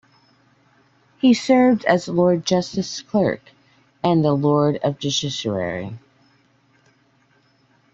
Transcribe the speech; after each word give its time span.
He 1.19 1.35
served 1.35 1.85
as 1.85 2.07
Lord 2.07 2.43
Justice 2.43 3.03
Clerk 3.03 3.51
and 4.03 4.25
a 4.25 4.33
Lord 4.33 4.77
of 4.77 4.97
Justiciary. 4.97 5.95